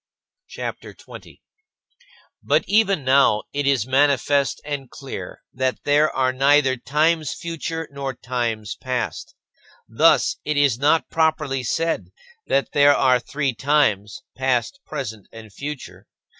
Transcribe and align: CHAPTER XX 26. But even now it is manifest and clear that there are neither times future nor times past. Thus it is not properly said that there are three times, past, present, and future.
CHAPTER 0.47 0.95
XX 0.95 1.05
26. 1.05 1.41
But 2.41 2.65
even 2.67 3.03
now 3.03 3.43
it 3.53 3.67
is 3.67 3.85
manifest 3.85 4.59
and 4.65 4.89
clear 4.89 5.43
that 5.53 5.83
there 5.83 6.09
are 6.11 6.33
neither 6.33 6.75
times 6.75 7.35
future 7.35 7.87
nor 7.91 8.15
times 8.15 8.73
past. 8.75 9.35
Thus 9.87 10.37
it 10.43 10.57
is 10.57 10.79
not 10.79 11.11
properly 11.11 11.61
said 11.61 12.09
that 12.47 12.71
there 12.71 12.95
are 12.95 13.19
three 13.19 13.53
times, 13.53 14.23
past, 14.35 14.79
present, 14.87 15.27
and 15.31 15.53
future. 15.53 16.07